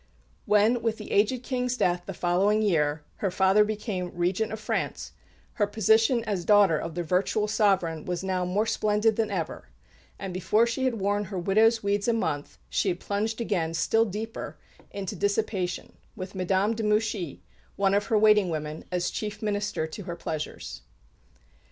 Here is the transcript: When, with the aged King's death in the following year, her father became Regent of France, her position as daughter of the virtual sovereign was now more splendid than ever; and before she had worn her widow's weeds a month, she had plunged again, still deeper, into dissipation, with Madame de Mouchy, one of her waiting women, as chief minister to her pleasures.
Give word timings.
When, 0.47 0.81
with 0.81 0.97
the 0.97 1.11
aged 1.11 1.43
King's 1.43 1.77
death 1.77 1.99
in 1.99 2.05
the 2.07 2.15
following 2.15 2.63
year, 2.63 3.03
her 3.17 3.29
father 3.29 3.63
became 3.63 4.09
Regent 4.15 4.51
of 4.51 4.59
France, 4.59 5.11
her 5.61 5.67
position 5.67 6.23
as 6.23 6.43
daughter 6.43 6.75
of 6.79 6.95
the 6.95 7.03
virtual 7.03 7.47
sovereign 7.47 8.05
was 8.05 8.23
now 8.23 8.43
more 8.43 8.65
splendid 8.65 9.15
than 9.15 9.29
ever; 9.29 9.69
and 10.17 10.33
before 10.33 10.65
she 10.65 10.85
had 10.85 10.95
worn 10.95 11.25
her 11.25 11.37
widow's 11.37 11.83
weeds 11.83 12.07
a 12.07 12.13
month, 12.13 12.57
she 12.67 12.89
had 12.89 12.99
plunged 12.99 13.39
again, 13.39 13.75
still 13.75 14.05
deeper, 14.05 14.57
into 14.89 15.15
dissipation, 15.15 15.93
with 16.15 16.33
Madame 16.33 16.73
de 16.73 16.81
Mouchy, 16.81 17.43
one 17.75 17.93
of 17.93 18.07
her 18.07 18.17
waiting 18.17 18.49
women, 18.49 18.85
as 18.91 19.11
chief 19.11 19.39
minister 19.43 19.85
to 19.85 20.03
her 20.05 20.15
pleasures. 20.15 20.81